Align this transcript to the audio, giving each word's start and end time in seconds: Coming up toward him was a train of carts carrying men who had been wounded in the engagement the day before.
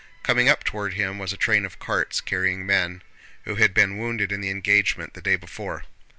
Coming 0.23 0.49
up 0.49 0.63
toward 0.63 0.95
him 0.95 1.19
was 1.19 1.31
a 1.31 1.37
train 1.37 1.63
of 1.63 1.77
carts 1.77 2.21
carrying 2.21 2.65
men 2.65 3.03
who 3.45 3.57
had 3.57 3.71
been 3.71 3.99
wounded 3.99 4.31
in 4.31 4.41
the 4.41 4.49
engagement 4.49 5.13
the 5.13 5.21
day 5.21 5.35
before. 5.35 5.83